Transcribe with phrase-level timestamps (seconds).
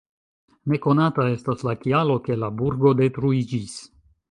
[0.71, 3.79] Nekonata estas la kialo, ke la burgo detruiĝis.